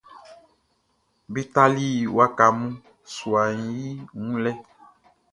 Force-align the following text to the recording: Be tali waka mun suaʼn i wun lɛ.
Be 1.31 1.41
tali 1.53 1.87
waka 2.17 2.45
mun 2.57 2.71
suaʼn 3.15 3.57
i 3.83 3.87
wun 4.17 4.33
lɛ. 4.43 4.51